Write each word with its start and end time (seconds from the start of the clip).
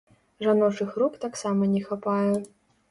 Жаночых 0.45 0.97
рук 1.03 1.21
таксама 1.27 1.71
не 1.77 1.81
хапае. 1.91 2.31